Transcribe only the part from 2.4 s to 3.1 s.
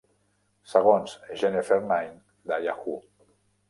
de Yahoo!